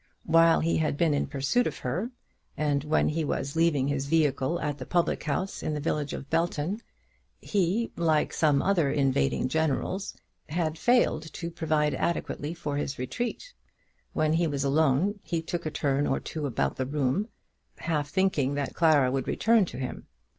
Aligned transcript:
While 0.25 0.61
he 0.61 0.77
had 0.77 0.97
been 0.97 1.13
in 1.13 1.27
pursuit 1.27 1.67
of 1.67 1.77
her, 1.77 2.09
and 2.57 2.83
when 2.83 3.09
he 3.09 3.23
was 3.23 3.55
leaving 3.55 3.87
his 3.87 4.07
vehicle 4.07 4.59
at 4.59 4.79
the 4.79 4.85
public 4.87 5.21
house 5.25 5.61
in 5.61 5.75
the 5.75 5.79
village 5.79 6.11
of 6.11 6.27
Belton, 6.27 6.81
he, 7.39 7.91
like 7.95 8.33
some 8.33 8.63
other 8.63 8.89
invading 8.89 9.47
generals, 9.47 10.17
had 10.49 10.75
failed 10.79 11.31
to 11.33 11.51
provide 11.51 11.93
adequately 11.93 12.55
for 12.55 12.77
his 12.77 12.97
retreat. 12.97 13.53
When 14.13 14.33
he 14.33 14.47
was 14.47 14.63
alone 14.63 15.19
he 15.21 15.39
took 15.39 15.67
a 15.67 15.69
turn 15.69 16.07
or 16.07 16.19
two 16.19 16.47
about 16.47 16.77
the 16.77 16.87
room, 16.87 17.27
half 17.77 18.09
thinking 18.09 18.55
that 18.55 18.73
Clara 18.73 19.11
would 19.11 19.27
return 19.27 19.65
to 19.65 19.77
him. 19.77 20.07